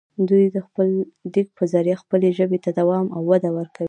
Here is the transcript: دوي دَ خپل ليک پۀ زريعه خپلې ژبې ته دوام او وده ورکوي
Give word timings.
دوي 0.27 0.45
دَ 0.53 0.55
خپل 0.67 0.87
ليک 1.33 1.47
پۀ 1.57 1.63
زريعه 1.73 2.01
خپلې 2.03 2.29
ژبې 2.37 2.59
ته 2.65 2.69
دوام 2.79 3.05
او 3.15 3.21
وده 3.31 3.49
ورکوي 3.57 3.79